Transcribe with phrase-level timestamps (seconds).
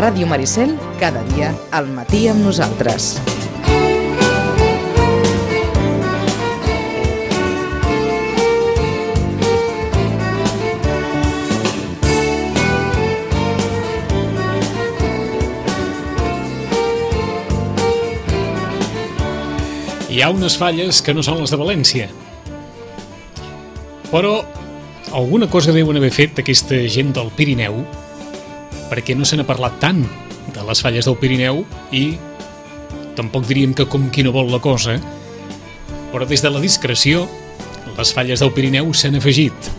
[0.00, 3.18] Ràdio Maricel, cada dia al matí amb nosaltres.
[20.08, 22.08] Hi ha unes falles que no són les de València.
[24.08, 24.38] Però
[25.12, 27.84] alguna cosa deuen haver fet aquesta gent del Pirineu
[28.90, 30.02] perquè no se n'ha parlat tant
[30.50, 31.62] de les falles del Pirineu
[31.94, 32.04] i
[33.16, 34.96] tampoc diríem que com qui no vol la cosa,
[36.10, 37.28] però des de la discreció
[37.96, 39.70] les falles del Pirineu s'han afegit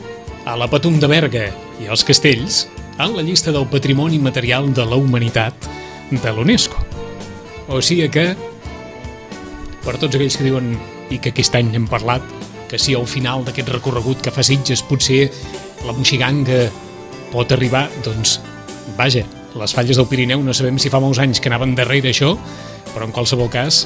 [0.46, 1.48] a la Patum de Berga
[1.82, 2.66] i als castells
[3.02, 5.68] en la llista del Patrimoni Material de la Humanitat
[6.12, 6.78] de l'UNESCO.
[7.72, 8.32] O sigui que
[9.82, 10.76] per tots aquells que diuen
[11.12, 12.26] i que aquest any hem parlat
[12.70, 15.26] que si al final d'aquest recorregut que fa Sitges potser
[15.88, 16.64] la moxiganga
[17.32, 18.40] pot arribar, doncs
[18.98, 19.26] vaja,
[19.60, 22.36] les falles del Pirineu no sabem si fa molts anys que anaven darrere això,
[22.94, 23.86] però en qualsevol cas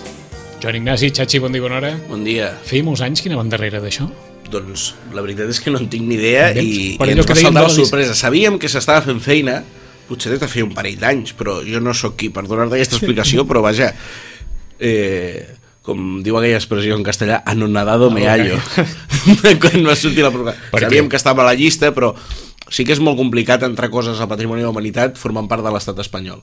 [0.61, 1.91] Joan Ignasi, Xachi, bon dia, bona hora.
[2.09, 2.49] Bon dia.
[2.65, 4.07] Feia molts anys que anaven darrere d'això?
[4.51, 7.33] Doncs la veritat és que no en tinc ni idea i, Per i ens que
[7.33, 8.15] va saltar la sorpresa.
[8.17, 9.59] Sabíem que s'estava fent feina,
[10.07, 12.99] potser des de fer un parell d'anys, però jo no sóc qui per donar-te aquesta
[12.99, 13.91] explicació, però vaja,
[14.79, 15.43] eh,
[15.85, 18.57] com diu aquella expressió en castellà, anonadado me hallo.
[19.61, 20.31] Quan va sortir la.
[20.31, 21.13] Per Sabíem què?
[21.13, 22.13] que estava a la llista, però
[22.69, 25.71] sí que és molt complicat entrar coses al Patrimoni de la Humanitat formant part de
[25.73, 26.41] l'estat espanyol,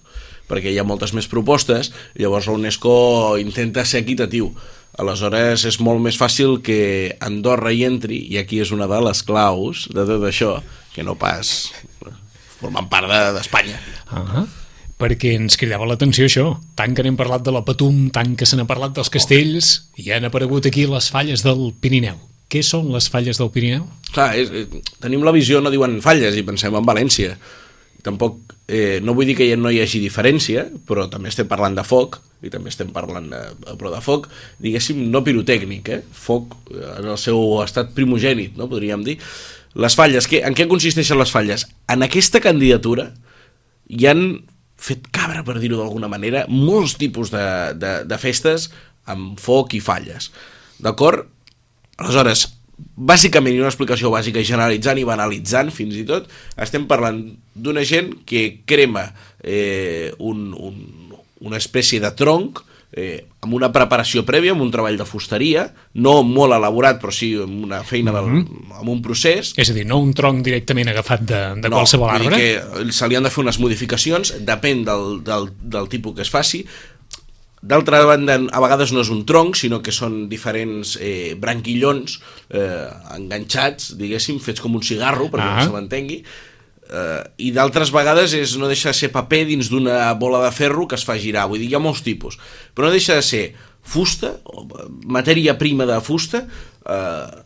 [0.50, 4.52] perquè hi ha moltes més propostes, llavors la UNESCO intenta ser equitatiu.
[5.00, 9.22] Aleshores és molt més fàcil que Andorra hi entri, i aquí és una de les
[9.24, 10.58] claus de tot això,
[10.94, 11.72] que no pas
[12.60, 13.80] formant part de- d'Espanya.
[14.10, 14.44] Ah
[15.02, 18.54] perquè ens cridava l'atenció això, tant que n'hem parlat de la Patum, tant que se
[18.54, 22.20] n'ha parlat dels castells, i han aparegut aquí les falles del Pirineu.
[22.52, 23.86] Què són les falles del Pirineu?
[24.12, 27.38] Clar, és, és, tenim la visió, no diuen falles, i pensem en València.
[28.04, 31.78] Tampoc, eh, no vull dir que ja no hi hagi diferència, però també estem parlant
[31.78, 33.40] de foc, i també estem parlant de,
[33.80, 34.28] però de foc,
[34.60, 36.00] diguéssim, no pirotècnic, eh?
[36.12, 39.16] foc eh, en el seu estat primogènit, no podríem dir.
[39.80, 41.64] Les falles, que, en què consisteixen les falles?
[41.88, 43.08] En aquesta candidatura
[43.88, 44.26] hi han
[44.82, 47.46] fet cabra, per dir-ho d'alguna manera, molts tipus de,
[47.78, 48.68] de, de festes
[49.08, 50.32] amb foc i falles.
[50.82, 51.30] D'acord?
[52.02, 52.46] Aleshores,
[52.96, 56.28] bàsicament, i una explicació bàsica i generalitzant i banalitzant fins i tot,
[56.60, 57.22] estem parlant
[57.54, 59.08] d'una gent que crema
[59.42, 60.82] eh, un, un,
[61.46, 65.64] una espècie de tronc eh, amb una preparació prèvia, amb un treball de fusteria,
[66.04, 68.42] no molt elaborat, però sí amb una feina, del,
[68.78, 72.12] amb un procés, És a dir, no un tronc directament agafat de, de no, qualsevol
[72.12, 72.36] arbre?
[72.36, 76.26] dir que se li han de fer unes modificacions, depèn del, del, del tipus que
[76.26, 76.66] es faci.
[77.62, 82.16] D'altra banda, a vegades no és un tronc, sinó que són diferents eh, branquillons
[82.50, 85.60] eh, enganxats, diguéssim, fets com un cigarro, perquè Ah.
[85.60, 86.16] no se m'entengui,
[86.90, 90.88] eh, i d'altres vegades és, no deixa de ser paper dins d'una bola de ferro
[90.90, 92.36] que es fa girar, vull dir, hi ha molts tipus,
[92.74, 93.44] però no deixa de ser
[93.82, 96.42] fusta, o eh, matèria prima de fusta,
[96.82, 97.42] eh,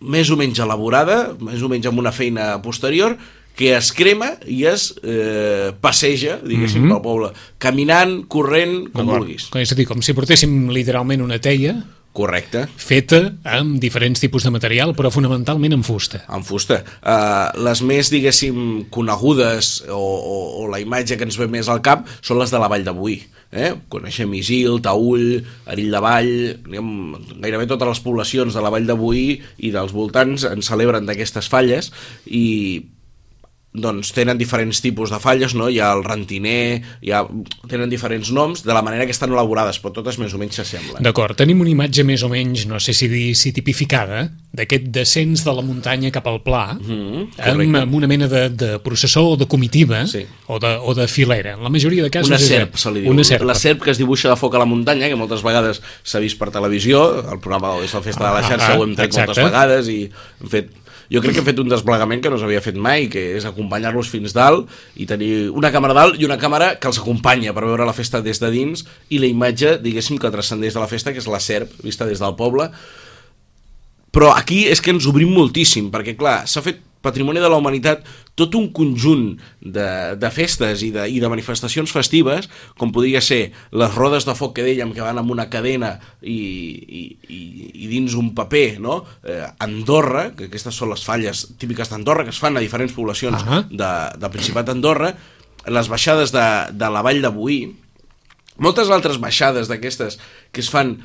[0.00, 3.14] més o menys elaborada, més o menys amb una feina posterior,
[3.56, 6.94] que es crema i es eh, passeja, diguéssim, mm -hmm.
[6.94, 9.50] pel poble, caminant, corrent, com vulguis.
[9.54, 12.64] És a dir, com si portéssim literalment una teia Correcte.
[12.76, 16.24] feta amb diferents tipus de material, però fonamentalment en fusta.
[16.28, 16.82] en fusta.
[17.02, 21.80] Uh, les més, diguéssim, conegudes o, o, o la imatge que ens ve més al
[21.80, 23.22] cap són les de la Vall Boí.
[23.52, 23.74] Eh?
[23.90, 26.34] Coneixem Isil, Taüll, Arill de Vall,
[26.66, 26.90] diguem,
[27.42, 31.92] gairebé totes les poblacions de la Vall Boí i dels voltants en celebren d'aquestes falles
[32.26, 32.86] i
[33.72, 35.68] doncs tenen diferents tipus de falles, no?
[35.70, 37.20] Hi ha el rentiner, hi ha,
[37.70, 40.98] tenen diferents noms, de la manera que estan elaborades, però totes més o menys s'assemblen.
[41.06, 45.44] D'acord, tenim una imatge més o menys, no sé si dir si tipificada, d'aquest descens
[45.46, 49.22] de la muntanya cap al pla, mm Mhm, amb, amb una mena de, de processó
[49.30, 50.26] o de comitiva, Sí.
[50.48, 51.52] o, de, o de filera.
[51.54, 52.26] En la majoria de casos...
[52.28, 52.82] Una és serp, això.
[52.88, 53.10] se li diu.
[53.12, 53.44] Una serp.
[53.46, 56.38] La serp que es dibuixa de foc a la muntanya, que moltes vegades s'ha vist
[56.42, 59.06] per televisió, el programa és la Festa de la Ah, Xarxa, ah, ho hem tret
[59.12, 59.28] exacte.
[59.40, 60.00] moltes vegades i
[60.42, 60.70] hem fet...
[61.10, 64.10] Jo crec que hem fet un desplegament que no s'havia fet mai, que és acompanyar-los
[64.12, 67.88] fins dalt i tenir una càmera dalt i una càmera que els acompanya per veure
[67.88, 71.18] la festa des de dins i la imatge, diguéssim, que transcendeix de la festa, que
[71.18, 72.68] és la serp, vista des del poble,
[74.14, 78.02] però aquí és que ens obrim moltíssim, perquè clar, s'ha fet Patrimoni de la Humanitat
[78.36, 79.86] tot un conjunt de,
[80.20, 82.48] de festes i de, i de manifestacions festives,
[82.80, 86.36] com podria ser les rodes de foc que dèiem, que van amb una cadena i,
[86.36, 87.40] i, i,
[87.84, 89.00] i dins un paper, no?
[89.24, 93.44] Eh, Andorra, que aquestes són les falles típiques d'Andorra, que es fan a diferents poblacions
[93.46, 93.62] Ah.
[93.68, 95.14] de, del Principat d'Andorra,
[95.68, 97.60] les baixades de, de la Vall de Boí,
[98.60, 100.18] moltes altres baixades d'aquestes
[100.52, 100.98] que es fan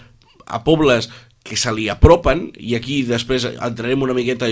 [0.46, 1.08] a pobles
[1.46, 4.48] que se li apropen, i aquí després entrarem una miqueta,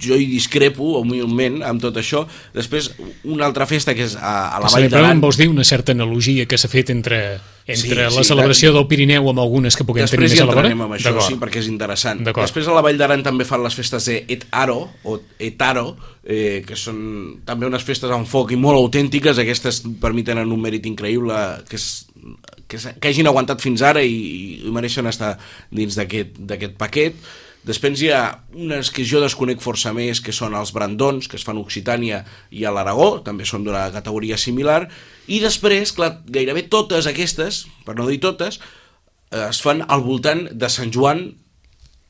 [0.00, 2.22] jo hi discrepo humilment amb tot això,
[2.56, 2.86] després
[3.28, 5.20] una altra festa que és a, a la Vall d'Aran.
[5.20, 7.18] vols dir una certa analogia que s'ha fet entre,
[7.68, 10.42] entre Sí, la sí, celebració del Pirineu amb algunes que puguem tenir Després més hi
[10.42, 10.64] a la vora?
[10.70, 12.24] entrarem amb això, sí, perquè és interessant.
[12.24, 15.90] Després a la Vall d'Aran també fan les festes de Etaro, o Etaro,
[16.24, 19.36] eh, que són també unes festes amb foc i molt autèntiques.
[19.44, 21.36] Aquestes per mi tenen un mèrit increïble
[21.68, 22.06] que, és,
[22.68, 25.34] que, que hagin aguantat fins ara i, i mereixen estar
[25.74, 27.16] dins d'aquest paquet.
[27.68, 28.22] Després hi ha
[28.54, 32.22] unes que jo desconec força més, que són els brandons, que es fan a Occitània
[32.54, 34.86] i a l'Aragó, també són d'una categoria similar,
[35.26, 38.60] i després, clar, gairebé totes aquestes, per no dir totes,
[39.32, 41.26] eh, es fan al voltant de Sant Joan,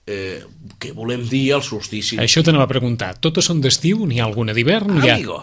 [0.07, 0.45] eh,
[0.79, 2.21] que volem dir el solstici.
[2.23, 3.15] Això te n'anava a preguntar.
[3.19, 4.05] Totes són d'estiu?
[4.07, 5.01] N'hi ha alguna d'hivern?
[5.01, 5.41] Hi ha- Amigo,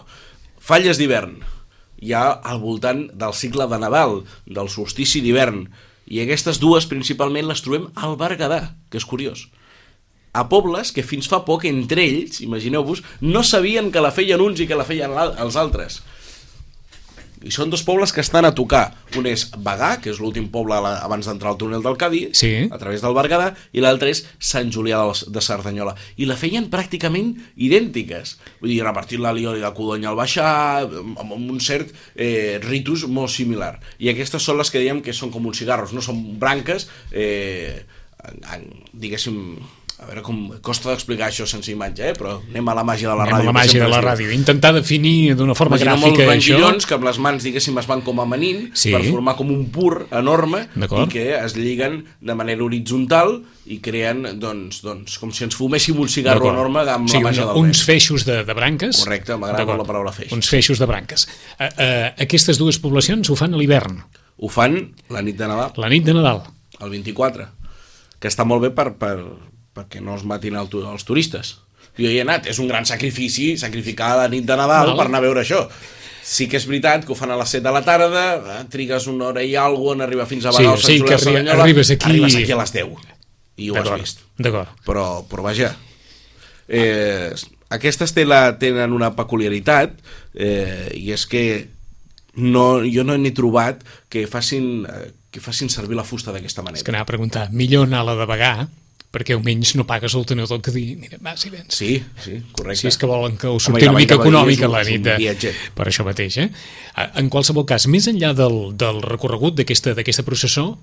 [0.58, 1.36] falles d'hivern.
[2.12, 5.64] Ha al voltant del cicle de Nadal, del solstici d'hivern,
[6.06, 8.60] i aquestes dues principalment les trobem al Berguedà,
[8.90, 9.46] que és curiós.
[10.36, 14.60] A pobles que fins fa poc entre ells, imagineu-vos, no sabien que la feien uns
[14.60, 16.02] i que la feien els altres.
[17.46, 18.88] I són dos pobles que estan a tocar.
[19.16, 22.66] Un és Bagà, que és l'últim poble la- abans d'entrar al túnel del Cadí, Sí.
[22.70, 25.94] a través del Berguedà, i l'altre és Sant Julià de, de Cerdanyola.
[26.16, 28.36] I la feien pràcticament idèntiques.
[28.60, 33.78] Vull dir, repartir l'alioli de Codony al baixar, amb, un cert eh, ritus molt similar.
[34.02, 37.84] I aquestes són les que dèiem que són com uns cigarros, no són branques, eh,
[38.26, 39.58] en, en, diguéssim,
[39.96, 42.12] a veure com costa d'explicar això sense imatge, eh?
[42.12, 43.44] però anem a la màgia de la Anem ràdio.
[43.48, 44.26] a la màgia de la ràdio.
[44.34, 46.26] Intentar definir d'una forma Imaginem els gràfica això.
[46.58, 48.92] branquillons que amb les mans, diguéssim, es van com amanint Sí.
[48.92, 54.38] per formar com un pur enorme i que es lliguen de manera horitzontal i creen,
[54.38, 57.78] doncs, doncs com si ens fuméssim un cigarro enorme amb sigui, la màgia del uns
[57.80, 57.86] vent.
[57.86, 59.00] feixos de, de branques.
[59.02, 60.30] Correcte, m'agrada la paraula feix.
[60.32, 61.26] Uns feixos de branques.
[61.58, 64.02] Uh, uh, aquestes dues poblacions ho fan a l'hivern,
[64.38, 66.42] Ho fan la nit de Nadal, la nit de Nadal.
[66.84, 67.46] el 24,
[68.20, 69.16] que està molt bé per, per,
[69.76, 71.58] perquè no es matin el, els turistes.
[71.96, 74.96] Jo hi he anat, és un gran sacrifici sacrificar la nit de Nadal Val.
[74.98, 75.66] per anar a veure això.
[76.26, 79.06] Sí que és veritat que ho fan a les 7 de la tarda, eh, trigues
[79.06, 81.90] una hora i alguna en arribar fins a Sí, Bagà o sigui que arri- arribes
[81.94, 82.88] aquí- arribes aquí a les 10
[83.56, 84.20] i ho has vist.
[84.36, 84.68] D'acord.
[84.84, 85.76] Però, però vaja,
[86.68, 87.32] eh,
[87.70, 89.94] aquestes té la, tenen una peculiaritat
[90.34, 91.68] eh, i és que
[92.36, 93.80] no, jo no n'he trobat
[94.12, 96.84] que facin, eh, que facin servir la fusta d'aquesta És manera.
[96.84, 98.52] que anava a preguntar, millor anar a la de Bagà,
[99.16, 101.72] perquè almenys no pagues el tenedor que dir, mira, va, si vens.
[101.72, 102.82] Sí, sí, correcte.
[102.82, 105.54] Si és que volen que Home, surti una mica de econòmica la nit de...
[105.76, 106.50] Per això mateix, eh?
[107.16, 110.74] En qualsevol cas, més enllà del, del recorregut d'aquesta processó,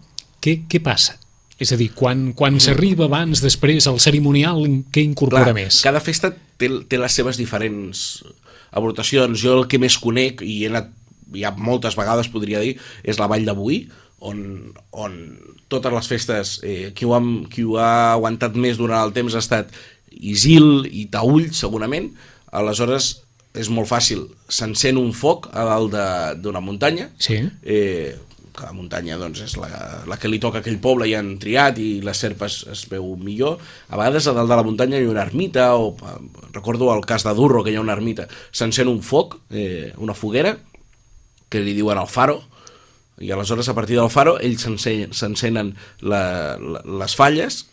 [0.41, 1.19] què, què passa?
[1.61, 5.83] És a dir, quan, quan s'arriba abans, després, el cerimonial, què incorpora Clar, més?
[5.85, 8.23] cada festa té, té les seves diferents
[8.73, 9.37] aportacions.
[9.39, 10.89] Jo el que més conec, i he anat
[11.37, 12.75] ja moltes vegades, podria dir,
[13.05, 13.83] és la Vall d'Avui,
[14.23, 14.39] on,
[14.95, 15.15] on
[15.67, 17.21] totes les festes, eh, qui, ho ha,
[17.51, 19.71] qui ho ha aguantat més durant el temps ha estat
[20.13, 22.11] Isil i Taüll, segurament.
[22.53, 23.23] Aleshores,
[23.57, 24.27] és molt fàcil.
[24.49, 27.39] S'encén un foc a dalt de- d'una muntanya, Sí.
[27.63, 28.15] eh,
[28.53, 31.79] cada muntanya doncs, és la, la que li toca a aquell poble i han triat
[31.81, 33.57] i la serpa es, es veu millor
[33.89, 35.95] a vegades a dalt de la muntanya hi ha una ermita o
[36.53, 40.13] recordo el cas de Durro que hi ha una ermita s'encén un foc, eh, una
[40.13, 40.59] foguera
[41.49, 42.43] que li diuen el faro
[43.21, 47.67] i aleshores a partir del faro ells s'encenen- les falles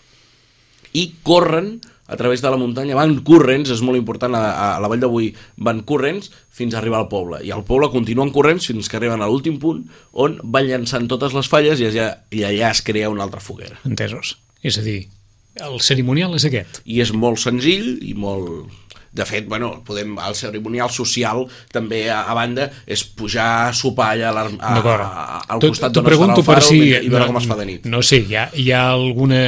[0.93, 1.79] i corren
[2.11, 5.29] a través de la muntanya, van corrents, és molt important, a, a la Vall d'Avui
[5.63, 9.23] van corrents fins a arribar al poble, i al poble continuen corrents fins que arriben
[9.23, 13.13] a l'últim punt on van llançant totes les falles i allà, i allà es crea
[13.15, 13.79] una altra foguera.
[13.87, 14.41] Entesos.
[14.67, 15.05] És a dir,
[15.63, 16.83] el cerimonial és aquest.
[16.85, 18.67] I és molt senzill i molt...
[19.11, 21.43] De fet, bueno, podem, el cerimonial social
[21.75, 26.07] també a, a banda és pujar a sopar allà a, a, a, al costat d'on
[26.07, 26.79] estarà el faro si...
[26.95, 27.89] i veure com es fa de nit.
[27.91, 29.43] No sé, hi ha, hi ha alguna,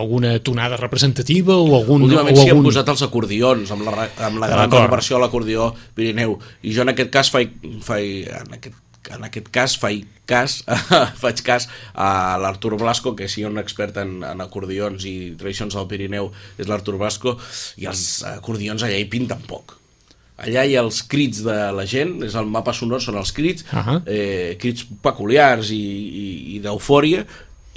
[0.00, 2.08] alguna tonada representativa o algun...
[2.08, 2.66] Últimament s'hi han algun...
[2.72, 6.34] posat els acordions amb la, amb la gran versió a l'acordió Pirineu.
[6.66, 7.54] I jo en aquest cas faig,
[7.86, 8.82] faig en, aquest,
[9.14, 10.58] en aquest cas faig cas
[11.22, 15.88] faig cas a l'Artur Blasco que ha un expert en, en acordions i tradicions del
[15.88, 17.38] Pirineu és l'Artur Blasco
[17.80, 19.78] i els acordions allà hi pinten poc
[20.38, 23.64] allà hi ha els crits de la gent és el mapa sonor, són els crits
[23.72, 23.98] Ahà.
[24.06, 27.24] eh, crits peculiars i, i, i d'eufòria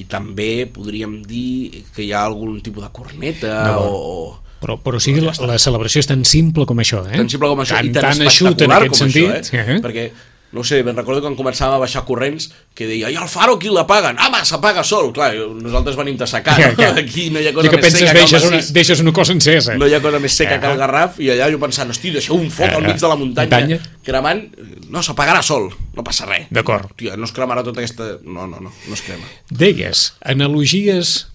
[0.01, 3.97] i també podríem dir que hi ha algun tipus de corneta D'acord.
[3.97, 7.15] o, o Però, però sigui, la, la celebració és tan simple com això, eh?
[7.17, 9.31] tan simple com això tan, i tan, tan eixut en espectacular aquest com sentit.
[9.39, 9.77] això, eh?
[9.81, 10.03] perquè
[10.51, 13.71] no sé, ben recordo quan començàvem a baixar corrents que deia, i el faro qui
[13.71, 14.19] l'apaguen?
[14.19, 15.31] Ah, va, s'apaga sol, clar,
[15.61, 16.89] nosaltres venim de secar no?
[16.99, 19.35] aquí no hi ha I cosa que més penses, seca deixes una, deixes una cosa
[19.37, 19.77] encesa.
[19.79, 22.35] no hi ha cosa més seca que el Garraf i allà jo pensant, hosti, deixeu
[22.35, 23.79] un foc al mig de la muntanya, muntanya.
[24.03, 24.45] cremant
[24.91, 26.91] no, s'apagarà sol, no passa res D'acord.
[26.99, 28.17] Tia, no es cremarà tota aquesta...
[28.23, 31.31] no, no, no, no es crema Deies, analogies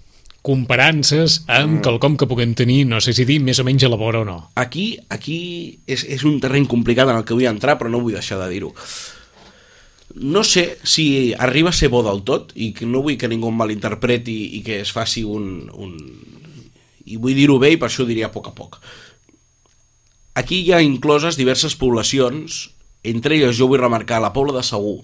[0.47, 3.99] comparances amb quelcom que puguem tenir, no sé si dir, més o menys a la
[3.99, 4.37] vora o no.
[4.55, 5.39] Aquí, aquí
[5.91, 8.49] és, és un terreny complicat en el que vull entrar, però no vull deixar de
[8.53, 8.71] dir-ho.
[10.23, 13.51] No sé si arriba a ser bo del tot, i que no vull que ningú
[13.51, 15.67] em malinterpreti i que es faci un...
[15.75, 15.99] un...
[17.07, 18.81] I vull dir-ho bé i per això ho diria a poc a poc.
[20.39, 22.67] Aquí hi ha incloses diverses poblacions,
[23.03, 25.01] entre elles jo vull remarcar la Pobla de Segur,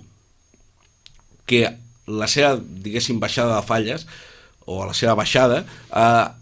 [1.46, 1.66] que
[2.06, 4.06] la seva, diguéssim, baixada de falles,
[4.72, 5.62] o la seva baixada,
[5.92, 6.34] ha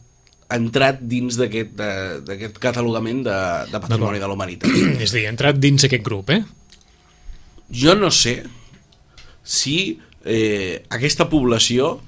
[0.55, 3.39] entrat dins d'aquest catalogament de,
[3.71, 4.71] de patrimoni de la humanitat.
[5.05, 6.43] És a dir, ha entrat dins aquest grup, eh?
[7.71, 8.41] Jo no sé
[9.47, 11.99] si eh, aquesta població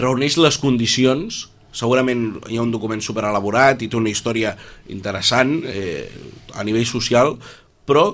[0.00, 4.52] reuneix les condicions segurament hi ha un document superelaborat i té una història
[4.92, 6.04] interessant eh,
[6.52, 7.34] a nivell social,
[7.88, 8.10] però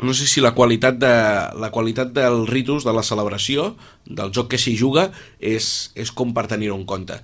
[0.00, 1.14] no sé si la qualitat, de,
[1.60, 3.74] la qualitat del ritus, de la celebració,
[4.06, 7.20] del joc que s'hi juga, és, és com per tenir-ho en compte.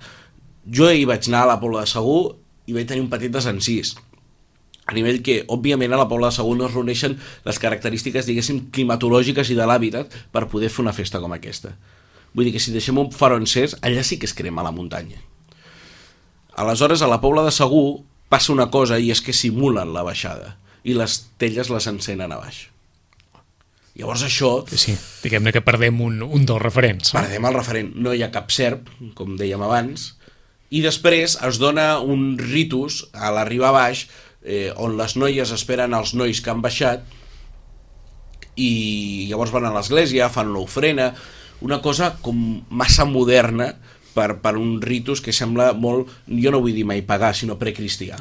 [0.67, 2.35] Jo hi vaig anar a la Pobla de Segur
[2.67, 3.95] i vaig tenir un petit desencís
[4.87, 8.69] a nivell que, òbviament, a la Pobla de Segur no es reuneixen les característiques, diguéssim,
[8.71, 11.73] climatològiques i de l'hàbitat per poder fer una festa com aquesta.
[12.31, 15.19] Vull dir que si deixem un far encès, allà sí que es crema la muntanya.
[16.55, 20.55] Aleshores, a la Pobla de Segur passa una cosa i és que simulen la baixada
[20.83, 22.67] i les telles les encenen a baix.
[23.97, 24.93] Llavors això, sí,
[25.23, 27.15] diguem-ne que perdem un, un dels referents.
[27.17, 30.11] perdem el referent, no hi ha cap serp, com dèiem abans,
[30.69, 34.05] i després es dona un ritus a l'arribar baix
[34.43, 37.07] eh, on les noies esperen els nois que han baixat
[38.57, 41.11] i llavors van a l'església, fan una ofrena,
[41.65, 43.71] una cosa com massa moderna
[44.13, 48.17] per, per un ritus que sembla molt, jo no vull dir mai pagar, sinó precristià,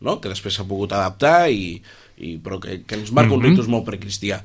[0.00, 0.18] no?
[0.20, 1.78] que després s'ha pogut adaptar, i,
[2.18, 3.44] i, però que, que ens marca mm -hmm.
[3.44, 4.42] un ritus molt precristià.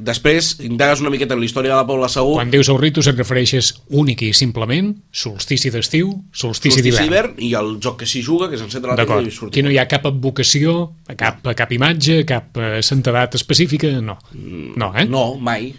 [0.00, 3.06] Després, indagues una miqueta en la història de la Pobla Segur, Quan dius el ritus
[3.10, 7.34] et refereixes únic i simplement solstici d'estiu, solstici solstici d'hivern.
[7.36, 9.20] i el joc que s'hi juga, que és la D'acord.
[9.20, 9.62] i Aquí sortir.
[9.62, 14.16] no hi ha cap advocació, cap, cap imatge, cap eh, santedat específica, no.
[14.32, 15.04] No, eh?
[15.04, 15.74] No, mai.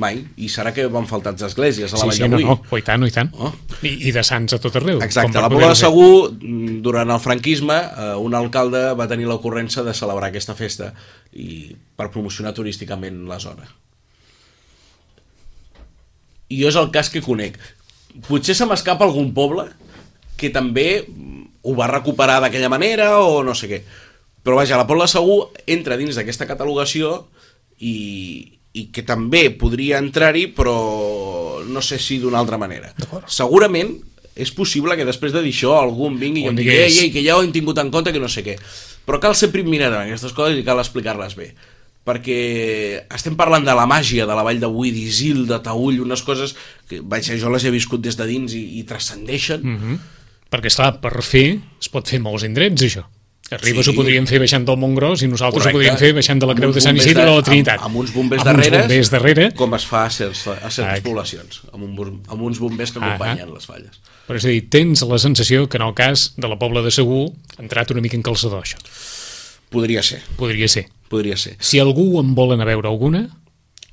[0.00, 0.18] Mai.
[0.42, 2.78] I serà que van faltar les esglésies a la sí, Vall sí, no, no, oh,
[2.78, 3.30] i tant, oh, i tant.
[3.38, 3.52] Oh.
[3.86, 4.98] I, I de sants a tot arreu.
[5.04, 5.78] Exacte, a la Pobla de.
[5.78, 6.32] Segur,
[6.82, 10.90] durant el franquisme, eh, un alcalde va tenir l'ocurrència de celebrar aquesta festa
[11.32, 13.70] i per promocionar turísticament la zona.
[16.50, 17.60] I jo és el cas que conec.
[18.26, 19.68] Potser se m'escapa algun poble
[20.38, 21.04] que també
[21.64, 23.80] ho va recuperar d'aquella manera o no sé què.
[24.44, 27.22] Però vaja, la Pobla Segur entra dins d'aquesta catalogació
[27.78, 30.74] i, i que també podria entrar-hi, però
[31.66, 32.90] no sé si d'una altra manera.
[33.30, 33.94] Segurament
[34.34, 37.12] és possible que després de dir això algú em vingui i em digui ei, ei,
[37.14, 38.58] que ja ho hem tingut en compte, que no sé què.
[39.06, 41.52] Però cal ser prim mirat en aquestes coses i cal explicar-les bé
[42.04, 42.38] perquè
[43.16, 46.52] estem parlant de la màgia de la vall de Buí, d'Isil, de Taüll, unes coses
[46.88, 49.64] que vaja, jo les he viscut des de dins i, i transcendeixen.
[49.64, 49.78] Mm.
[49.78, 50.02] Mhm.
[50.52, 51.46] Perquè, esclar, per fer,
[51.80, 53.06] es pot fer molts indrets, això.
[53.50, 53.90] A Ribes Sí.
[53.92, 55.76] ho podríem fer baixant del Montgròs i nosaltres Correcte.
[55.76, 57.76] ho podríem fer baixant de la Creu de Sant Isidre de- o la Trinitat.
[57.76, 60.70] Amb, amb uns bombers amb darrere, Uns bombers darrere, com es fa a, certs, a
[60.70, 64.00] certes Ah, poblacions, amb, un, amb uns bombers que Ah, acompanyen les falles.
[64.26, 66.90] però és a dir, tens la sensació que en el cas de la Pobla de
[66.90, 68.78] Segur ha entrat una mica en calçador, això.
[69.70, 70.88] Podria ser, Podria ser.
[71.08, 71.56] podria ser.
[71.60, 73.28] Si algú en vol anar a veure alguna,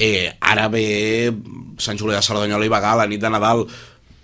[0.04, 1.32] Eh, ara ve
[1.78, 3.68] Sant Julià de Cerdanyola i Bagà, la nit de Nadal,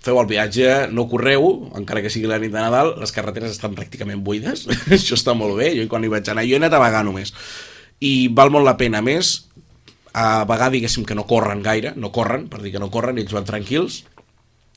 [0.04, 3.74] feu el viatge, no correu, encara que sigui la nit de Nadal, les carreteres estan
[3.76, 6.80] pràcticament buides, això està molt bé, jo quan hi vaig anar, jo he anat a
[6.82, 7.34] Bagà només,
[8.00, 9.32] i val molt la pena, a més,
[10.14, 13.34] a Bagà diguéssim que no corren gaire, no corren, per dir que no corren, ells
[13.34, 14.04] van tranquils,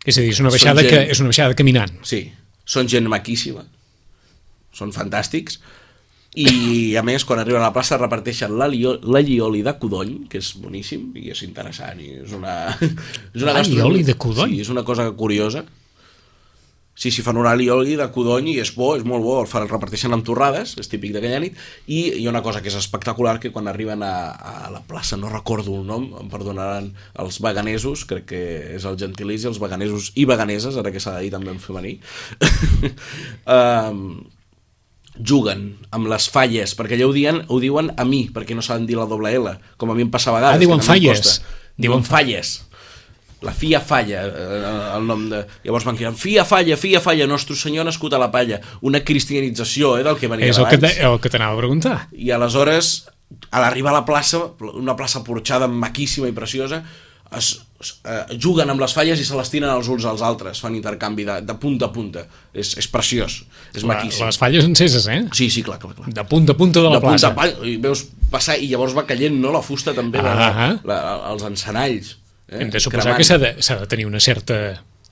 [0.06, 1.94] és a dir, és una baixada, que, gent- és una baixada caminant.
[2.04, 2.24] sí,
[2.66, 3.64] són gent maquíssima,
[4.74, 5.60] són fantàstics,
[6.40, 10.54] i a més quan arriben a la plaça reparteixen l'alio- l'allioli de codony que és
[10.64, 14.56] boníssim i és interessant i és una, és una Allioli de codony?
[14.56, 15.66] sí, és una cosa curiosa
[16.96, 19.64] sí, sí, fan un allioli de codony i és bo, és molt bo, el fan,
[19.66, 21.56] el reparteixen amb torrades és típic d'aquella nit
[21.92, 25.18] i hi ha una cosa que és espectacular que quan arriben a, a la plaça,
[25.20, 26.92] no recordo el nom em perdonaran
[27.24, 28.44] els veganesos crec que
[28.78, 31.98] és el gentilici, els veganesos i veganeses, ara que s'ha de dir també en femení
[33.48, 34.22] um,
[35.26, 38.86] juguen amb les falles, perquè allà ho diuen, ho diuen a mi, perquè no saben
[38.90, 40.56] dir la doble L, com a mi em passa a vegades.
[40.58, 41.42] Ah, diuen que falles.
[41.78, 42.62] Diuen falles.
[43.42, 45.40] La fia falla, eh, el nom de...
[45.66, 48.60] Llavors van cridant, fia falla, fia falla, nostre senyor nascut a la palla.
[48.86, 50.94] Una cristianització, eh, del que venia És el que, abans.
[51.00, 51.96] te- el que t'anava a preguntar.
[52.14, 53.08] I aleshores,
[53.50, 54.44] a l'arribar a la plaça,
[54.76, 56.84] una plaça porxada maquíssima i preciosa,
[57.38, 57.48] es,
[57.82, 60.76] es, eh, juguen amb les falles i se les tiren els uns als altres, fan
[60.76, 62.26] intercanvi de, de punta a punta.
[62.54, 63.42] És, és preciós,
[63.74, 64.26] és La, maquíssim.
[64.28, 65.22] les falles enceses, eh?
[65.38, 66.10] Sí, sí, clar, clar, clar.
[66.14, 67.32] De punta a punta de la de punta plaça.
[67.32, 70.72] a pall, i veus passar i llavors va caient no, la fusta també Ah, ah.
[70.88, 71.00] la,
[71.32, 72.18] els encenalls
[72.50, 73.18] eh, Hem de suposar cremant.
[73.20, 74.60] que s'ha de, de tenir una certa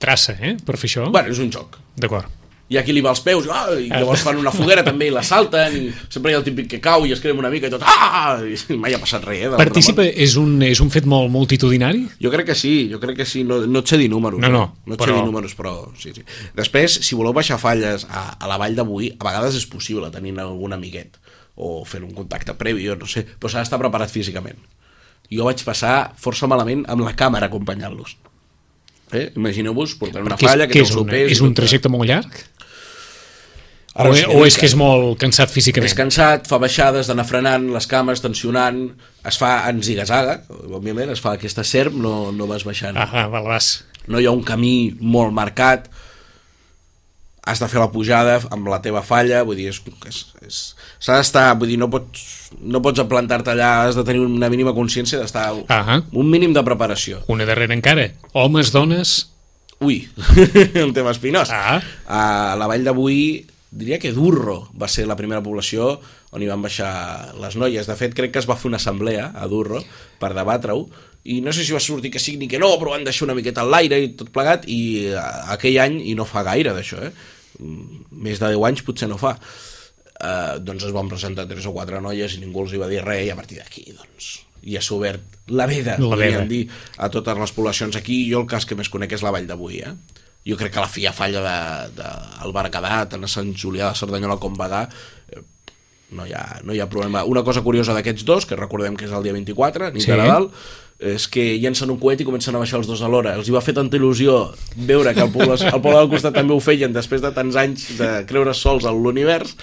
[0.00, 1.08] traça, eh, per fer això.
[1.12, 1.76] Bueno, és un joc.
[2.00, 2.28] D'acord.
[2.70, 5.10] Hi ha qui li va als peus, ah, i llavors fan una foguera també i
[5.10, 7.66] la salten, i sempre hi ha el típic que cau i es crema una mica
[7.66, 8.36] i tot, ah!
[8.46, 9.50] I mai ha passat res, eh?
[9.58, 12.04] Participa, és un, és un fet molt multitudinari?
[12.22, 14.38] Jo crec que sí, jo crec que sí, no, no et sé dir números.
[14.38, 16.22] No, no, no et però- sé dir números, però sí, sí.
[16.54, 20.38] Després, si voleu baixar falles a, a la vall d'avui, a vegades és possible tenint
[20.38, 21.18] algun amiguet
[21.58, 24.62] o fer un contacte previ, jo no sé, però s'ha d'estar preparat físicament.
[25.26, 28.14] Jo vaig passar força malament amb la càmera acompanyant-los.
[29.12, 29.28] Eh?
[29.36, 31.62] Imagineu-vos portant una és, falla que que és, és un tot.
[31.62, 32.42] trajecte molt llarg?
[33.94, 35.90] Ara o, sí, o és que és molt cansat físicament?
[35.90, 38.84] És cansat, fa baixades d'anar frenant, les cames tensionant,
[39.26, 40.38] es fa en zigazaga,
[40.70, 42.94] òbviament, es fa aquesta serp, no, no vas baixant.
[42.94, 43.72] Ah, ah, val, vas.
[44.06, 45.90] No hi ha un camí molt marcat,
[47.50, 50.60] has de fer la pujada amb la teva falla, vull dir, és, és, és,
[51.02, 52.24] s'ha d'estar, vull dir, no pots,
[52.60, 56.62] no pots aplantar-te allà, has de tenir una mínima consciència d'estar Ah, un mínim de
[56.66, 57.20] preparació.
[57.28, 58.08] una darrera encara.
[58.32, 59.18] Homes, dones...
[59.80, 60.02] Ui,
[60.84, 61.48] un tema espinós.
[61.50, 61.78] Ah.
[62.06, 65.94] A la vall d'avui, diria que Durro va ser la primera població
[66.36, 67.86] on hi van baixar les noies.
[67.88, 69.80] De fet, crec que es va fer una assemblea a Durro
[70.20, 70.84] per debatre-ho,
[71.32, 73.34] i no sé si va sortir que sí ni que no, però van deixar una
[73.36, 75.10] miqueta al l'aire i tot plegat, i
[75.52, 77.10] aquell any, i no fa gaire d'això, eh?
[77.60, 79.34] Més de 10 anys potser no fa,
[80.20, 83.02] eh, doncs es van presentar tres o quatre noies i ningú els hi va dir
[83.04, 84.30] res, i a partir d'aquí, doncs,
[84.64, 86.44] ja s'ha obert la veda, La veda.
[86.48, 86.66] dir,
[86.98, 88.22] a totes les poblacions aquí.
[88.30, 89.94] Jo el cas que més conec és la Vall d'avui, eh?
[90.46, 91.56] Jo crec que la filla falla de,
[92.00, 92.10] de
[92.46, 94.86] el Berguedat, a Sant Julià de Cerdanyola com Bagà,
[95.32, 95.40] eh,
[96.16, 97.24] no hi, ha, no hi ha problema.
[97.28, 100.10] Una cosa curiosa d'aquests dos, que recordem que és el dia 24, nit Sí.
[100.10, 100.48] de Nadal,
[101.00, 103.32] és que llencen un coet i comencen a baixar els dos alhora.
[103.38, 104.36] Els hi va fer tanta il·lusió
[104.76, 107.86] veure que el poble, el poble del costat també ho feien després de tants anys
[107.96, 109.54] de creure sols a l'univers,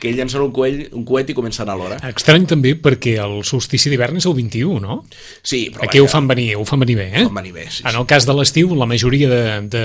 [0.00, 2.00] que llencen un coet, un coet i comencen alhora.
[2.08, 5.02] Estrany també perquè el solstici d'hivern és el 21, no?
[5.42, 7.26] Sí, però Aquí ho fan venir, ho fan venir bé, eh?
[7.26, 9.84] Ho fan venir bé, sí, En el cas de l'estiu, la majoria de, de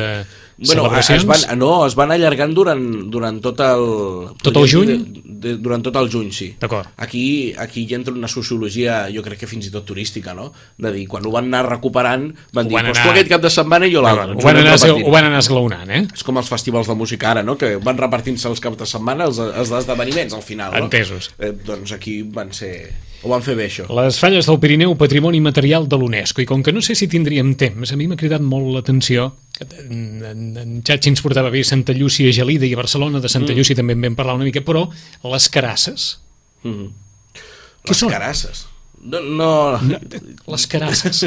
[0.61, 1.47] Bueno, es celebracions...
[1.47, 3.85] van, no, es van allargant durant, durant tot el...
[4.45, 4.91] Tot el juny?
[4.91, 6.51] De, de, durant tot el juny, sí.
[6.61, 6.91] D'acord.
[7.01, 7.23] Aquí,
[7.57, 10.51] aquí hi entra una sociologia, jo crec que fins i tot turística, no?
[10.77, 13.49] De dir, quan ho van anar recuperant, van dir, doncs anar- tu aquest cap de
[13.49, 14.33] setmana i jo l'altre.
[14.33, 16.07] ho, van anar, ho van anar esglaonant, eh?
[16.13, 17.57] És com els festivals de música ara, no?
[17.57, 20.85] Que van repartint-se els caps de setmana els, els esdeveniments al final, no?
[20.85, 21.31] Entesos.
[21.39, 22.91] Eh, doncs aquí van ser...
[23.23, 23.85] Ho van fer bé, això.
[23.93, 27.53] Les falles del Pirineu, patrimoni material de l'UNESCO, i com que no sé si tindríem
[27.53, 31.61] temps, a mi m'ha cridat molt l'atenció, que en, en, en Xatxi ens portava bé
[31.63, 33.57] Santa Llúcia, Gelida i Barcelona, de Santa mm.
[33.59, 34.87] Llúcia també en vam parlar una mica, però
[35.23, 36.17] les carasses,
[36.63, 36.89] Mm -hmm.
[37.89, 38.09] Les són?
[38.09, 38.67] carasses.
[39.03, 39.79] No, no...
[40.53, 41.23] les carasses,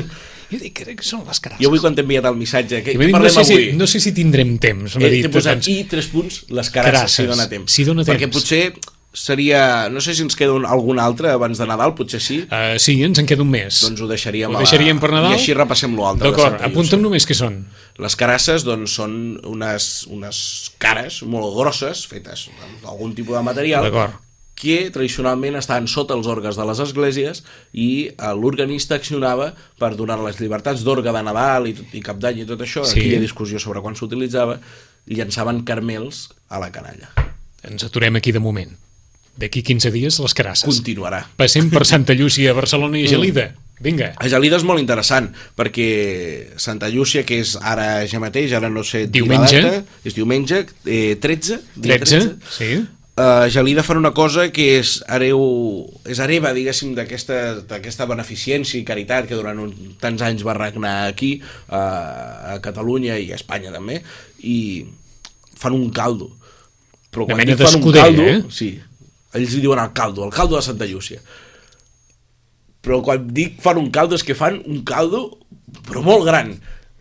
[0.50, 1.62] jo dic, crec que són les carasses.
[1.64, 3.64] Jo avui quan t'he enviat el missatge, què m'ha dit, no, parlem sé avui?
[3.70, 5.30] si, no sé si tindrem temps, m'ha Eh, dit.
[5.34, 7.72] Posat doncs, i tres punts, les carasses, Carasses, si dona temps.
[7.72, 8.36] si dona Perquè temps.
[8.38, 8.74] potser
[9.14, 9.88] seria...
[9.94, 12.40] No sé si ens queda un, algun altre abans de Nadal, potser sí.
[12.50, 13.80] Uh, sí, ens en queda un mes.
[13.86, 15.34] Doncs ho deixaríem, Ho a la- deixaríem per Nadal?
[15.36, 16.30] I així repassem l'altre.
[16.30, 17.02] D'acord, apunta'm Llúcia.
[17.02, 17.60] només què són.
[18.02, 19.14] Les carasses doncs, són
[19.46, 20.38] unes, unes
[20.82, 22.48] cares molt grosses, fetes
[22.82, 23.86] d'algun tipus de material.
[24.54, 30.20] Que tradicionalment estaven sota els orgues de les esglésies i eh, l'organista accionava per donar
[30.22, 33.08] les llibertats d'orgue de Nadal i, i Cap d'Any i tot això, Sí.
[33.16, 34.60] ha discussió sobre quan s'utilitzava,
[35.10, 37.10] llançaven carmels a la canalla.
[37.64, 38.72] Ens aturem aquí de moment.
[39.36, 40.68] D'aquí 15 dies, les carasses.
[40.68, 41.24] Continuarà.
[41.36, 43.48] Passem per Santa Llúcia, Barcelona i Gelida.
[43.82, 44.12] Vinga.
[44.22, 48.84] A Gelida és molt interessant, perquè Santa Llúcia, que és ara ja mateix, ara no
[48.86, 49.08] sé...
[49.10, 49.62] Diumenge.
[49.64, 52.20] data, és diumenge, eh, 13, dia 13,
[52.54, 52.68] sí.
[53.16, 55.42] A Gelida fan una cosa que és hereu,
[56.10, 59.70] és hereva, diguéssim, d'aquesta beneficència i caritat que durant un,
[60.02, 61.36] tants anys va regnar aquí,
[61.68, 61.82] a,
[62.54, 64.00] a Catalunya i a Espanya també,
[64.42, 64.58] i
[65.60, 66.32] fan un caldo.
[67.14, 68.42] Però quan dic fan un caldo, eh?
[68.50, 68.72] sí,
[69.38, 71.22] ells li diuen el caldo, el caldo de Santa Llúcia.
[72.82, 75.28] Però quan dic fan un caldo és que fan un caldo,
[75.86, 76.56] però molt gran.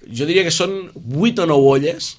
[0.06, 2.15] Jo diria que són 8 o 9 olles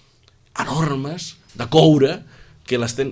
[0.58, 2.18] enormes, de coure,
[2.66, 3.10] que les, ten,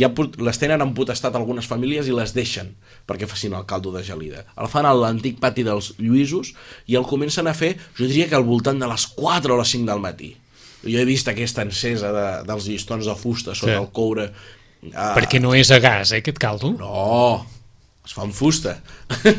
[0.00, 0.08] ja
[0.40, 2.70] les tenen en potestat algunes famílies i les deixen
[3.06, 4.46] perquè facin el caldo de gelida.
[4.56, 6.54] El fan a l'antic pati dels Lluïsos
[6.88, 9.68] i el comencen a fer, jo diria que al voltant de les 4 o les
[9.76, 10.30] 5 del matí.
[10.84, 13.78] Jo he vist aquesta encesa de, dels llistons de fusta sota Sí.
[13.80, 14.30] el coure.
[14.94, 16.72] Ah, Perquè no és a gas, eh, aquest caldo.
[16.78, 17.46] no,
[18.04, 18.76] es fa amb fusta.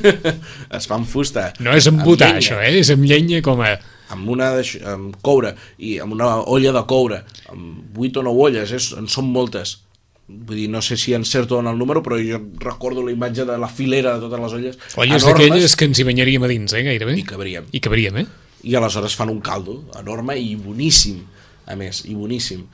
[0.78, 1.51] es fa amb fusta.
[1.63, 2.73] No és amb butà, llenya, això, eh?
[2.82, 3.75] És amb llenya com a...
[4.13, 4.51] Amb una
[4.91, 7.23] amb coure i amb una olla de coure,
[7.54, 9.80] amb 8 o 9 olles, és, en són moltes.
[10.25, 13.58] Vull dir, no sé si encerto en el número, però jo recordo la imatge de
[13.62, 14.80] la filera de totes les olles.
[14.97, 17.17] Olles d'aquelles que ens hi banyaríem a dins, eh, gairebé.
[17.21, 17.69] I cabríem.
[17.69, 18.28] I cabríem, eh?
[18.65, 21.21] I aleshores fan un caldo enorme i boníssim,
[21.69, 22.65] a més, i boníssim.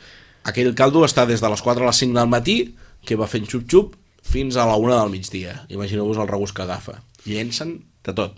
[0.47, 2.57] Aquell caldo està des de les 4 a les 5 del matí,
[3.03, 5.65] que va fent xup-xup, fins a la 1 del migdia.
[5.69, 7.01] Imagineu-vos el regust que agafa.
[7.25, 8.37] Llencen de tot.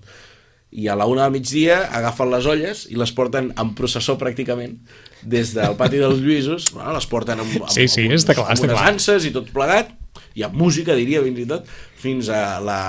[0.74, 4.80] i a la una del migdia agafen les olles i les porten en processó pràcticament
[5.22, 8.48] des del pati dels Lluïsos, bueno, les porten amb, amb, Sí, sí, amb, està clar,
[8.50, 8.88] amb està unes clar.
[8.90, 9.92] anses i tot plegat,
[10.34, 11.70] i amb música, diria, fins i tot,
[12.02, 12.80] fins a la,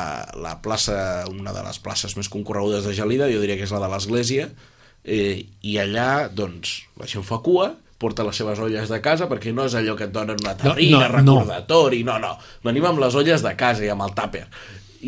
[0.41, 3.83] la plaça, una de les places més concorregudes de Gelida, jo diria que és la
[3.85, 4.49] de l'Església,
[5.05, 7.75] eh, i allà, doncs, la gent fa cua,
[8.05, 11.07] porta les seves olles de casa, perquè no és allò que et donen una terrina,
[11.09, 11.39] no, no.
[11.41, 12.35] recordatori, no, no,
[12.67, 14.45] venim amb les olles de casa i amb el tàper,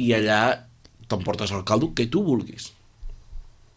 [0.00, 0.40] i allà
[1.06, 2.72] t'emportes el caldo que tu vulguis.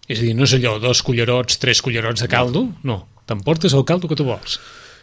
[0.10, 3.04] És a dir, no és allò, dos cullerots, tres cullerots de caldo, no.
[3.30, 4.58] T'emportes el caldo que tu vols.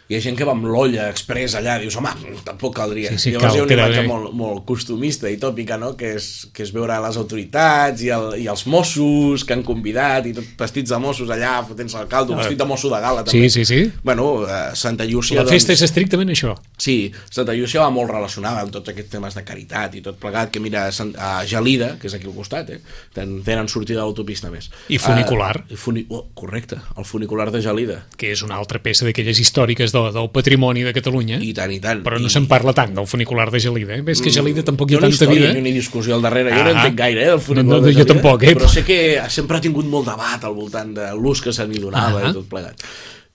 [0.07, 2.13] Hi ha gent que va amb l'olla express allà, dius, home,
[2.47, 3.11] tampoc caldria.
[3.15, 4.07] Sí, sí, Llavors cal, hi ha una imatge bé.
[4.07, 8.29] molt, molt costumista i tòpica, no?, que és, que és veure les autoritats i, el,
[8.43, 12.37] i els Mossos que han convidat i tot vestits de Mossos allà fotent-se el caldo,
[12.39, 13.49] vestit de mosso de gala, també.
[13.49, 13.91] Sí, sí, sí.
[14.03, 15.41] Bueno, eh, Santa Llúcia...
[15.41, 16.55] La festa és estrictament això.
[16.79, 20.53] Sí, Santa Llúcia va molt relacionada amb tots aquests temes de caritat i tot plegat,
[20.53, 22.79] que mira, a Gelida, que és aquí al costat, eh?
[23.15, 24.69] Ten, tenen sortida a l'autopista més.
[24.87, 25.53] I funicular.
[25.65, 27.99] Uh, i funi oh, correcte, el funicular de Gelida.
[28.17, 31.79] que és una altra peça d'aquelles històriques del, del patrimoni de Catalunya, I tant, i
[31.79, 32.03] tant.
[32.03, 33.95] però no I- se'n parla tant del funicular de Gelida.
[33.95, 34.01] Eh?
[34.01, 35.57] Ves que a Gelida tampoc hi Hi ha ha una tanta història vida.
[35.57, 36.51] i una discussió al darrere.
[36.51, 36.77] Jo no Ah.
[36.81, 38.83] entenc gaire, eh, del funicular No, no, de jo Gelida, tampoc, eh, Però però- sé
[38.85, 42.29] que sempre ha tingut molt debat al voltant de l'ús que se n'hi donava Ah.
[42.29, 42.75] i tot plegat.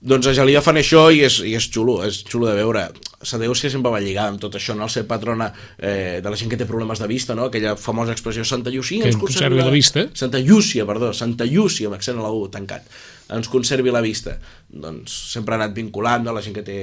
[0.03, 2.89] Doncs a Gelida fan això i és, i és xulo, és xulo de veure.
[3.23, 4.83] Llúcia sempre va lligada amb tot això, no?
[4.83, 7.45] El ser patrona eh, de la gent que té problemes de vista, no?
[7.47, 10.03] Aquella famosa expressió Santa Llúcia Que ens conservi la vista.
[10.11, 12.83] Santa Llúcia, perdó, Santa Llúcia, amb accent a la U, tancat.
[13.31, 14.35] Ens conservi la vista.
[14.67, 16.35] Doncs sempre ha anat vinculant no?
[16.35, 16.77] la gent que té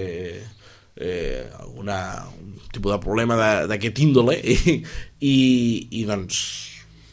[0.97, 3.37] eh, alguna, un tipus de problema
[3.69, 4.81] d'aquest índole i,
[5.35, 5.37] i,
[5.93, 6.41] i doncs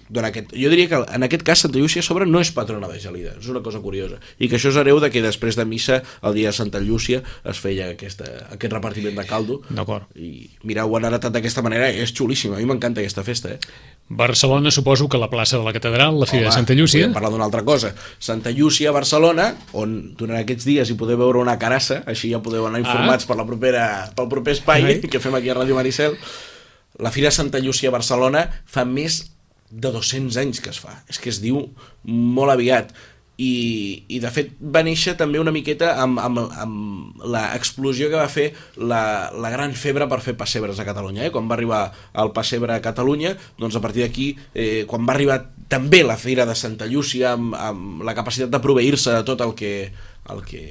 [0.10, 2.88] dona aquest, jo diria que en aquest cas Santa Llúcia a sobre no és patrona
[2.88, 5.66] de Gelida, és una cosa curiosa i que això és hereu de que després de
[5.66, 9.62] missa el dia de Santa Llúcia es feia aquesta, aquest repartiment de caldo
[10.16, 13.60] i mira, ho han heretat d'aquesta manera és xulíssim, a mi m'encanta aquesta festa eh?
[14.10, 17.44] Barcelona suposo que la plaça de la Catedral, la Fira de Santa Llúcia, parlar d'una
[17.44, 17.94] altra cosa.
[18.20, 22.70] Santa Llúcia, Barcelona, on durant aquests dies hi podeu veure una carassa, així ja podeu
[22.70, 23.84] anar informats per la propera,
[24.16, 25.00] pel proper espai Ai.
[25.04, 26.16] que fem aquí a Ràdio Maricel.
[27.04, 29.26] La Fira Santa Llúcia a Barcelona fa més
[29.70, 30.96] de 200 anys que es fa.
[31.12, 31.62] És que es diu
[32.08, 32.94] molt aviat.
[33.38, 38.32] I, i de fet va néixer també una miqueta amb, amb, amb l'explosió que va
[38.34, 38.48] fer
[38.82, 41.30] la, la gran febre per fer pessebres a Catalunya eh?
[41.30, 41.84] quan va arribar
[42.18, 45.38] el pessebre a Catalunya doncs a partir d'aquí, eh, quan va arribar
[45.70, 49.54] també la Fira de Santa Llúcia amb, amb la capacitat de proveir-se de tot el
[49.54, 49.76] que
[50.34, 50.64] el que,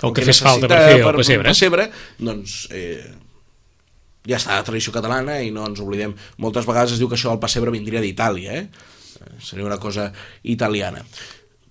[0.00, 1.52] El que fes falta per fer el pessebre.
[1.52, 1.90] pessebre
[2.24, 3.04] doncs eh,
[4.28, 6.14] ja està la tradició catalana i no ens oblidem.
[6.40, 8.92] Moltes vegades es diu que això del pessebre vindria d'Itàlia, eh?
[9.24, 10.10] Eh, Seria una cosa
[10.42, 11.04] italiana.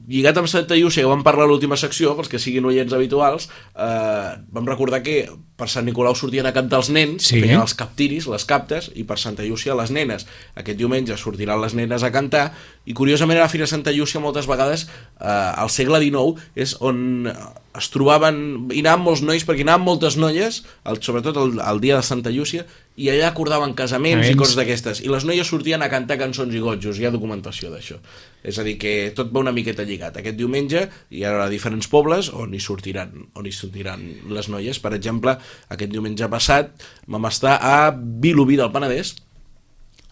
[0.07, 3.47] Lligat amb Santa Llúcia, que vam parlar a l'última secció, pels que siguin oients habituals,
[3.75, 7.39] eh, vam recordar que per Sant Nicolau sortien a cantar els nens, Sí.
[7.39, 10.25] feien els captiris, les captes, i per Santa Llúcia les nenes.
[10.55, 12.51] Aquest diumenge sortiran les nenes a cantar,
[12.85, 14.87] i curiosament a la Fira Santa Llúcia moltes vegades,
[15.21, 17.31] eh, al segle XIX, és on
[17.73, 21.79] es trobaven, hi anaven molts nois, perquè hi anaven moltes noies, el, sobretot el, el
[21.81, 25.01] dia de Santa Llúcia, i allà acordaven casaments i coses d'aquestes.
[25.01, 27.97] I les noies sortien a cantar cançons i gotjos, hi ha documentació d'això.
[28.45, 30.19] És a dir, que tot va una miqueta lligat.
[30.21, 34.81] Aquest diumenge hi haurà diferents pobles on hi sortiran, on hi sortiran les noies.
[34.83, 35.37] Per exemple,
[35.73, 36.73] aquest diumenge passat
[37.07, 39.15] vam estar a Vilobí del Penedès,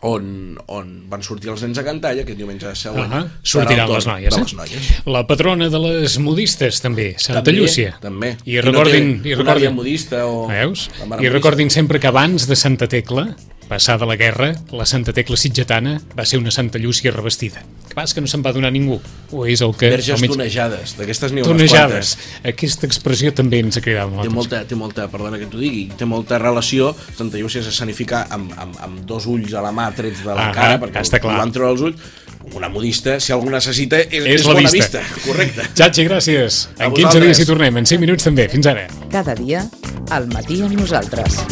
[0.02, 3.92] on, on van sortir els nens a cantar i aquest diumenge següent Ah, serà sortiran
[3.92, 4.42] les noies, eh?
[4.42, 4.90] les noies.
[5.14, 7.96] La patrona de les modistes, també, Santa També, Llúcia.
[8.02, 8.34] També.
[8.50, 10.48] I recordin, no té i recordin, modista o...
[10.50, 10.88] veus?
[11.22, 13.30] I recordin sempre que abans de Santa Tecla,
[13.72, 17.64] passada la guerra, la Santa Tecla sitgetana va ser una Santa Llúcia revestida.
[17.88, 18.98] Que pas que no se'n va donar ningú.
[19.32, 19.90] O és el que...
[19.92, 22.12] Verges almenys- tonejades, d'aquestes n'hi ha unes tonejades.
[22.18, 22.40] quantes.
[22.54, 24.32] Aquesta expressió també ens ha cridat té molt.
[24.36, 28.76] molta, té molta, perdona que t'ho digui, té molta relació, Santa Llúcia s'escenifica amb, amb,
[28.84, 31.38] amb dos ulls a la mà trets de la Ah, cara, ah, perquè està clar.
[31.40, 32.12] van treure els ulls,
[32.56, 35.00] una modista, si algú necessita, és, És és, la bona vista.
[35.00, 35.22] vista.
[35.28, 35.68] Correcte.
[35.76, 36.62] Txatxi, gràcies.
[36.80, 37.24] A En 15 vosaltres.
[37.28, 38.48] dies hi tornem, en 5 minuts també.
[38.50, 38.88] Fins ara.
[39.12, 39.64] Cada dia,
[40.10, 41.44] al matí amb nosaltres.